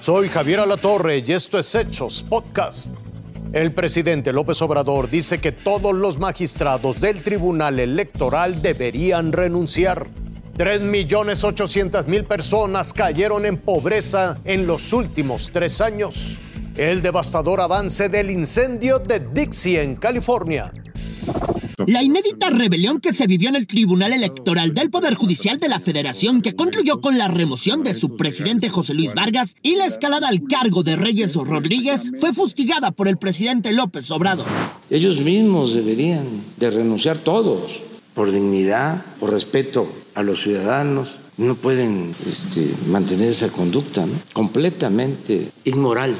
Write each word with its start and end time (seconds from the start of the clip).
Soy 0.00 0.30
Javier 0.30 0.60
Alatorre 0.60 1.22
y 1.26 1.32
esto 1.32 1.58
es 1.58 1.74
Hechos 1.74 2.22
Podcast. 2.22 2.90
El 3.52 3.74
presidente 3.74 4.32
López 4.32 4.62
Obrador 4.62 5.10
dice 5.10 5.42
que 5.42 5.52
todos 5.52 5.92
los 5.92 6.18
magistrados 6.18 7.02
del 7.02 7.22
Tribunal 7.22 7.78
Electoral 7.78 8.62
deberían 8.62 9.30
renunciar. 9.30 10.06
3.800.000 10.56 12.26
personas 12.26 12.94
cayeron 12.94 13.44
en 13.44 13.58
pobreza 13.58 14.38
en 14.46 14.66
los 14.66 14.94
últimos 14.94 15.50
tres 15.52 15.82
años. 15.82 16.40
El 16.76 17.02
devastador 17.02 17.60
avance 17.60 18.08
del 18.08 18.30
incendio 18.30 19.00
de 19.00 19.20
Dixie 19.20 19.82
en 19.82 19.96
California. 19.96 20.72
La 21.86 22.02
inédita 22.02 22.50
rebelión 22.50 23.00
que 23.00 23.12
se 23.12 23.26
vivió 23.26 23.48
en 23.48 23.56
el 23.56 23.66
Tribunal 23.66 24.12
Electoral 24.12 24.74
del 24.74 24.90
Poder 24.90 25.14
Judicial 25.14 25.58
de 25.58 25.68
la 25.68 25.80
Federación, 25.80 26.42
que 26.42 26.54
concluyó 26.54 27.00
con 27.00 27.18
la 27.18 27.28
remoción 27.28 27.82
de 27.82 27.94
su 27.94 28.16
presidente 28.16 28.68
José 28.68 28.94
Luis 28.94 29.14
Vargas 29.14 29.56
y 29.62 29.76
la 29.76 29.86
escalada 29.86 30.28
al 30.28 30.42
cargo 30.42 30.82
de 30.82 30.96
Reyes 30.96 31.34
Rodríguez, 31.34 32.10
fue 32.20 32.32
fustigada 32.32 32.90
por 32.90 33.08
el 33.08 33.16
presidente 33.16 33.72
López 33.72 34.10
Obrador. 34.10 34.46
Ellos 34.90 35.20
mismos 35.20 35.74
deberían 35.74 36.24
de 36.56 36.70
renunciar 36.70 37.18
todos, 37.18 37.80
por 38.14 38.32
dignidad, 38.32 39.04
por 39.18 39.30
respeto 39.30 39.88
a 40.14 40.22
los 40.22 40.42
ciudadanos. 40.42 41.18
No 41.36 41.54
pueden 41.54 42.14
este, 42.28 42.68
mantener 42.88 43.28
esa 43.28 43.48
conducta 43.48 44.04
completamente 44.32 45.50
inmoral. 45.64 46.16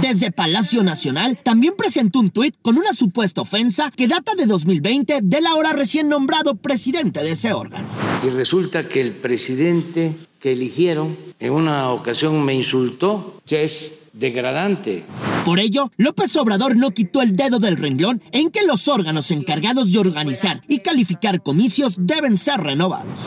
Desde 0.00 0.30
Palacio 0.30 0.82
Nacional 0.82 1.38
también 1.42 1.74
presentó 1.76 2.20
un 2.20 2.30
tuit 2.30 2.54
con 2.62 2.76
una 2.76 2.92
supuesta 2.92 3.40
ofensa 3.40 3.90
que 3.96 4.08
data 4.08 4.34
de 4.34 4.46
2020 4.46 5.20
del 5.22 5.46
ahora 5.46 5.72
recién 5.72 6.08
nombrado 6.08 6.56
presidente 6.56 7.22
de 7.22 7.32
ese 7.32 7.52
órgano. 7.52 7.88
Y 8.22 8.30
resulta 8.30 8.88
que 8.88 9.00
el 9.00 9.12
presidente 9.12 10.16
que 10.38 10.52
eligieron 10.52 11.16
en 11.38 11.52
una 11.52 11.90
ocasión 11.90 12.44
me 12.44 12.54
insultó. 12.54 13.40
Es 13.50 14.08
degradante. 14.12 15.04
Por 15.44 15.58
ello, 15.58 15.90
López 15.96 16.36
Obrador 16.36 16.76
no 16.76 16.90
quitó 16.90 17.22
el 17.22 17.36
dedo 17.36 17.58
del 17.58 17.76
renglón 17.76 18.22
en 18.32 18.50
que 18.50 18.64
los 18.64 18.88
órganos 18.88 19.30
encargados 19.30 19.92
de 19.92 19.98
organizar 19.98 20.62
y 20.68 20.80
calificar 20.80 21.42
comicios 21.42 21.94
deben 21.96 22.36
ser 22.36 22.60
renovados. 22.60 23.20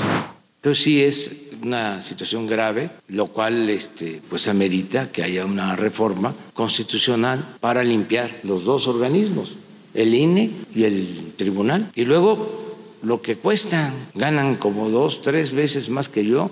Entonces 0.56 0.84
sí 0.84 1.02
es 1.02 1.47
una 1.62 2.02
situación 2.02 2.48
grave, 2.48 2.90
lo 3.08 3.28
cual 3.28 3.70
este, 3.70 4.22
pues 4.30 4.48
amerita 4.48 5.12
que 5.12 5.24
haya 5.24 5.46
una 5.46 5.76
reforma 5.76 6.34
constitucional 6.54 7.56
para 7.60 7.84
limpiar 7.84 8.40
los 8.44 8.64
dos 8.66 8.88
organismos, 8.88 9.58
el 9.94 10.14
INE 10.14 10.52
y 10.74 10.84
el 10.84 11.34
tribunal. 11.36 11.92
Y 11.96 12.06
luego 12.06 12.68
lo 13.02 13.22
que 13.22 13.36
cuestan, 13.36 13.94
ganan 14.16 14.56
como 14.56 14.90
dos, 14.90 15.22
tres 15.22 15.52
veces 15.52 15.90
más 15.90 16.10
que 16.10 16.26
yo. 16.26 16.50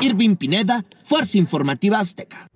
Irving 0.00 0.36
Pineda, 0.36 0.84
Fuerza 1.04 1.38
Informativa 1.38 1.98
Azteca. 1.98 2.48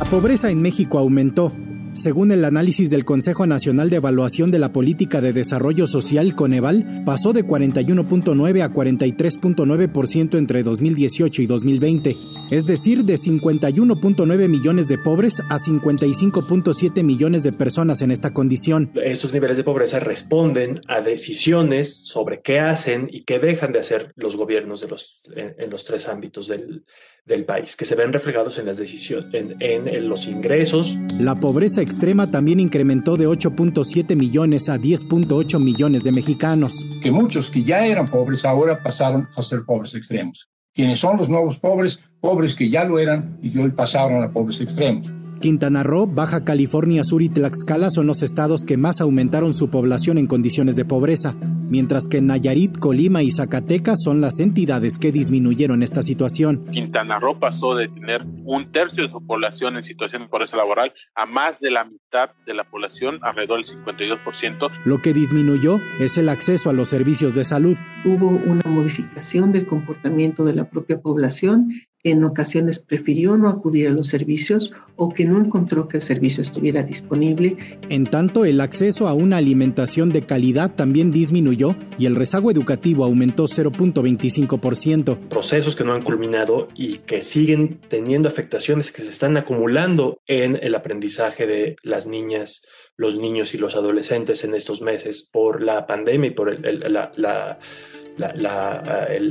La 0.00 0.06
pobreza 0.06 0.50
en 0.50 0.62
México 0.62 0.98
aumentó 0.98 1.52
según 1.98 2.32
el 2.32 2.44
análisis 2.44 2.90
del 2.90 3.04
Consejo 3.04 3.46
Nacional 3.46 3.90
de 3.90 3.96
Evaluación 3.96 4.50
de 4.50 4.58
la 4.58 4.72
Política 4.72 5.20
de 5.20 5.32
Desarrollo 5.32 5.86
Social, 5.86 6.34
Coneval, 6.34 7.02
pasó 7.04 7.32
de 7.32 7.44
41.9 7.44 8.62
a 8.62 8.72
43.9% 8.72 10.38
entre 10.38 10.62
2018 10.62 11.42
y 11.42 11.46
2020, 11.46 12.16
es 12.50 12.66
decir, 12.66 13.04
de 13.04 13.14
51.9 13.14 14.48
millones 14.48 14.88
de 14.88 14.98
pobres 14.98 15.40
a 15.40 15.58
55.7 15.58 17.02
millones 17.02 17.42
de 17.42 17.52
personas 17.52 18.02
en 18.02 18.10
esta 18.10 18.32
condición. 18.32 18.90
Estos 18.94 19.32
niveles 19.32 19.56
de 19.56 19.64
pobreza 19.64 20.00
responden 20.00 20.80
a 20.88 21.00
decisiones 21.00 22.06
sobre 22.06 22.40
qué 22.40 22.60
hacen 22.60 23.08
y 23.10 23.24
qué 23.24 23.38
dejan 23.38 23.72
de 23.72 23.80
hacer 23.80 24.12
los 24.16 24.36
gobiernos 24.36 24.80
de 24.80 24.88
los, 24.88 25.22
en 25.34 25.70
los 25.70 25.84
tres 25.84 26.08
ámbitos 26.08 26.48
del, 26.48 26.84
del 27.28 27.44
país, 27.44 27.76
que 27.76 27.84
se 27.84 27.94
ven 27.94 28.12
reflejados 28.12 28.58
en 28.58 28.66
las 28.66 28.78
decisiones, 28.78 29.32
en, 29.32 30.08
los 30.08 30.26
ingresos. 30.26 30.96
La 31.18 31.38
pobreza 31.38 31.82
extrema 31.82 32.30
también 32.30 32.58
incrementó 32.58 33.16
de 33.16 33.28
8.7 33.28 34.16
millones 34.16 34.68
a 34.68 34.78
10.8 34.78 35.60
millones 35.60 36.02
de 36.02 36.12
mexicanos. 36.12 36.86
Que 37.02 37.10
muchos 37.10 37.50
que 37.50 37.62
ya 37.62 37.86
eran 37.86 38.08
pobres 38.08 38.44
ahora 38.44 38.82
pasaron 38.82 39.28
a 39.36 39.42
ser 39.42 39.60
pobres 39.66 39.94
extremos. 39.94 40.48
Quienes 40.78 41.00
son 41.00 41.16
los 41.16 41.28
nuevos 41.28 41.58
pobres, 41.58 41.98
pobres 42.20 42.54
que 42.54 42.70
ya 42.70 42.84
lo 42.84 43.00
eran 43.00 43.36
y 43.42 43.50
que 43.50 43.58
hoy 43.58 43.70
pasaron 43.72 44.22
a 44.22 44.30
pobres 44.30 44.60
extremos. 44.60 45.10
Quintana 45.40 45.84
Roo, 45.84 46.06
Baja 46.06 46.44
California 46.44 47.04
Sur 47.04 47.22
y 47.22 47.28
Tlaxcala 47.28 47.90
son 47.90 48.06
los 48.06 48.22
estados 48.22 48.64
que 48.64 48.76
más 48.76 49.00
aumentaron 49.00 49.54
su 49.54 49.70
población 49.70 50.18
en 50.18 50.26
condiciones 50.26 50.74
de 50.74 50.84
pobreza, 50.84 51.36
mientras 51.68 52.08
que 52.08 52.20
Nayarit, 52.20 52.78
Colima 52.78 53.22
y 53.22 53.30
Zacatecas 53.30 54.02
son 54.02 54.20
las 54.20 54.40
entidades 54.40 54.98
que 54.98 55.12
disminuyeron 55.12 55.82
esta 55.84 56.02
situación. 56.02 56.66
Quintana 56.72 57.20
Roo 57.20 57.38
pasó 57.38 57.76
de 57.76 57.88
tener 57.88 58.26
un 58.44 58.72
tercio 58.72 59.04
de 59.04 59.10
su 59.10 59.24
población 59.24 59.76
en 59.76 59.84
situación 59.84 60.22
de 60.22 60.28
pobreza 60.28 60.56
laboral 60.56 60.92
a 61.14 61.24
más 61.26 61.60
de 61.60 61.70
la 61.70 61.84
mitad 61.84 62.30
de 62.44 62.54
la 62.54 62.64
población, 62.64 63.20
alrededor 63.22 63.64
del 63.64 63.84
52%. 63.84 64.70
Lo 64.84 65.00
que 65.00 65.12
disminuyó 65.12 65.80
es 66.00 66.18
el 66.18 66.28
acceso 66.30 66.68
a 66.68 66.72
los 66.72 66.88
servicios 66.88 67.34
de 67.36 67.44
salud. 67.44 67.76
Hubo 68.04 68.28
una 68.28 68.68
modificación 68.68 69.52
del 69.52 69.66
comportamiento 69.66 70.44
de 70.44 70.54
la 70.54 70.68
propia 70.68 71.00
población 71.00 71.68
en 72.10 72.24
ocasiones 72.24 72.78
prefirió 72.78 73.36
no 73.36 73.48
acudir 73.48 73.88
a 73.88 73.90
los 73.90 74.08
servicios 74.08 74.72
o 74.96 75.12
que 75.12 75.24
no 75.24 75.40
encontró 75.40 75.88
que 75.88 75.98
el 75.98 76.02
servicio 76.02 76.42
estuviera 76.42 76.82
disponible. 76.82 77.78
En 77.88 78.06
tanto, 78.06 78.44
el 78.44 78.60
acceso 78.60 79.06
a 79.06 79.14
una 79.14 79.36
alimentación 79.36 80.10
de 80.10 80.26
calidad 80.26 80.74
también 80.74 81.10
disminuyó 81.10 81.76
y 81.98 82.06
el 82.06 82.16
rezago 82.16 82.50
educativo 82.50 83.04
aumentó 83.04 83.44
0.25%. 83.44 85.28
Procesos 85.28 85.76
que 85.76 85.84
no 85.84 85.94
han 85.94 86.02
culminado 86.02 86.68
y 86.74 86.98
que 86.98 87.22
siguen 87.22 87.78
teniendo 87.88 88.28
afectaciones 88.28 88.92
que 88.92 89.02
se 89.02 89.10
están 89.10 89.36
acumulando 89.36 90.20
en 90.26 90.58
el 90.62 90.74
aprendizaje 90.74 91.46
de 91.46 91.76
las 91.82 92.06
niñas, 92.06 92.66
los 92.96 93.18
niños 93.18 93.54
y 93.54 93.58
los 93.58 93.74
adolescentes 93.74 94.44
en 94.44 94.54
estos 94.54 94.82
meses 94.82 95.28
por 95.32 95.62
la 95.62 95.86
pandemia 95.86 96.30
y 96.30 96.32
por 96.32 96.52
el, 96.52 96.92
la, 96.92 97.12
la, 97.16 97.58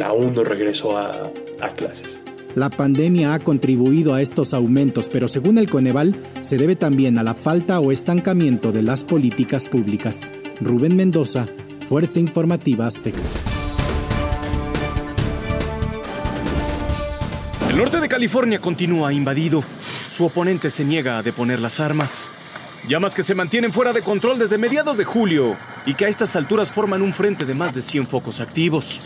aún 0.04 0.34
no 0.36 0.44
regreso 0.44 0.98
a 0.98 1.70
clases. 1.76 2.24
La 2.58 2.72
pandemia 2.72 3.36
ha 3.36 3.40
contribuido 3.40 4.16
a 4.16 4.22
estos 4.24 4.52
aumentos, 4.52 5.10
pero 5.10 5.28
según 5.28 5.60
el 5.60 5.70
Coneval, 5.70 6.20
se 6.42 6.58
debe 6.58 6.76
también 6.76 7.20
a 7.20 7.24
la 7.24 7.36
falta 7.36 7.80
o 7.80 7.92
estancamiento 7.92 8.72
de 8.72 8.82
las 8.82 9.04
políticas 9.04 9.68
públicas. 9.68 10.34
Rubén 10.60 10.96
Mendoza, 10.96 11.48
Fuerza 11.88 12.20
Informativa 12.20 12.88
Azteca. 12.88 13.20
El 17.70 17.78
norte 17.78 18.00
de 18.00 18.10
California 18.10 18.58
continúa 18.58 19.14
invadido. 19.14 19.64
Su 20.10 20.26
oponente 20.26 20.72
se 20.72 20.84
niega 20.84 21.20
a 21.20 21.22
deponer 21.22 21.60
las 21.60 21.80
armas. 21.80 22.28
Llamas 22.88 23.14
que 23.14 23.22
se 23.22 23.36
mantienen 23.36 23.72
fuera 23.72 23.94
de 23.94 24.02
control 24.02 24.40
desde 24.40 24.58
mediados 24.58 24.98
de 24.98 25.04
julio 25.04 25.56
y 25.88 25.94
que 25.94 26.06
a 26.06 26.10
estas 26.10 26.36
alturas 26.36 26.70
forman 26.70 27.02
un 27.02 27.14
frente 27.14 27.46
de 27.46 27.56
más 27.56 27.74
de 27.74 27.82
100 27.82 28.08
focos 28.08 28.42
activos. 28.42 29.00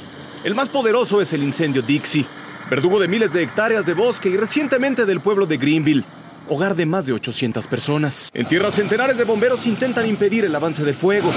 El 0.43 0.55
más 0.55 0.67
poderoso 0.67 1.21
es 1.21 1.31
el 1.31 1.43
incendio 1.43 1.83
Dixie, 1.83 2.25
verdugo 2.71 2.99
de 2.99 3.07
miles 3.07 3.33
de 3.33 3.43
hectáreas 3.43 3.85
de 3.85 3.93
bosque 3.93 4.29
y 4.29 4.35
recientemente 4.35 5.05
del 5.05 5.19
pueblo 5.19 5.45
de 5.45 5.57
Greenville, 5.57 6.03
hogar 6.49 6.75
de 6.75 6.87
más 6.87 7.05
de 7.05 7.13
800 7.13 7.67
personas. 7.67 8.31
En 8.33 8.47
tierra, 8.47 8.71
centenares 8.71 9.19
de 9.19 9.25
bomberos 9.25 9.67
intentan 9.67 10.09
impedir 10.09 10.43
el 10.43 10.55
avance 10.55 10.83
del 10.83 10.95
fuego. 10.95 11.31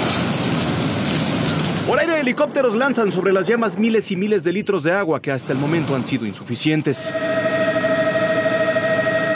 Por 1.85 1.99
aire, 1.99 2.19
helicópteros 2.19 2.73
lanzan 2.73 3.11
sobre 3.11 3.31
las 3.31 3.45
llamas 3.45 3.77
miles 3.77 4.09
y 4.09 4.15
miles 4.15 4.43
de 4.43 4.51
litros 4.51 4.83
de 4.83 4.93
agua 4.93 5.21
que 5.21 5.31
hasta 5.31 5.53
el 5.53 5.59
momento 5.59 5.95
han 5.95 6.03
sido 6.03 6.25
insuficientes. 6.25 7.13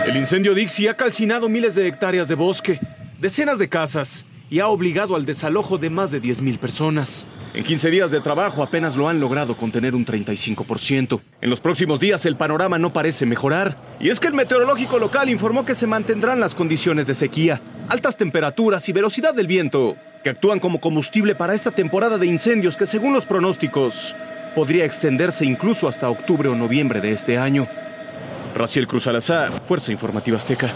El 0.08 0.18
incendio 0.18 0.56
Dixie 0.56 0.90
ha 0.90 0.98
calcinado 0.98 1.50
miles 1.50 1.76
de 1.76 1.88
hectáreas 1.88 2.28
de 2.28 2.34
bosque, 2.34 2.80
decenas 3.20 3.60
de 3.60 3.70
casas 3.70 4.26
y 4.50 4.60
ha 4.60 4.68
obligado 4.68 5.16
al 5.16 5.26
desalojo 5.26 5.78
de 5.78 5.90
más 5.90 6.12
de 6.12 6.22
10.000 6.22 6.58
personas. 6.58 7.26
En 7.54 7.64
15 7.64 7.90
días 7.90 8.12
de 8.12 8.20
trabajo 8.20 8.64
apenas 8.64 8.96
lo 8.96 9.10
han 9.10 9.20
logrado 9.20 9.56
contener 9.56 9.96
un 9.96 10.06
35%. 10.06 11.20
En 11.42 11.50
los 11.50 11.60
próximos 11.60 12.00
días 12.00 12.26
el 12.26 12.36
panorama 12.36 12.78
no 12.80 12.94
parece 12.94 13.26
mejorar. 13.26 13.78
Y 14.00 14.10
es 14.10 14.20
que 14.20 14.28
el 14.28 14.34
meteorológico 14.34 15.00
local 15.00 15.30
informó 15.30 15.66
que 15.66 15.76
se 15.76 15.88
mantendrán 15.88 16.40
las 16.40 16.56
condiciones 16.56 17.08
de 17.08 17.14
sequía, 17.14 17.62
altas 17.88 18.18
temperaturas 18.18 18.88
y 18.90 18.94
velocidad 18.94 19.34
del 19.34 19.48
viento, 19.48 19.96
que 20.24 20.30
actúan 20.30 20.60
como 20.60 20.82
combustible 20.82 21.36
para 21.36 21.54
esta 21.54 21.72
temporada 21.72 22.18
de 22.18 22.28
incendios 22.28 22.78
que 22.78 22.86
según 22.86 23.14
los 23.14 23.26
pronósticos 23.26 24.16
podría 24.56 24.86
extenderse 24.86 25.46
incluso 25.46 25.88
hasta 25.88 26.10
octubre 26.10 26.50
o 26.50 26.56
noviembre 26.56 27.02
de 27.02 27.12
este 27.12 27.38
año. 27.38 27.68
Raciel 28.56 28.88
Cruz 28.88 29.08
Alazar, 29.08 29.52
Fuerza 29.66 29.92
Informativa 29.92 30.38
Azteca. 30.38 30.76